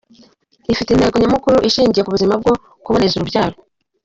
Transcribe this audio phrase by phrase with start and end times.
[0.73, 2.53] Ifite intego nyamukuru ishingiye ku buzima bwo
[2.83, 3.55] kuboneza urubyaro.